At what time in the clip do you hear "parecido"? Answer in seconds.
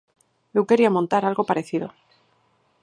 1.49-1.87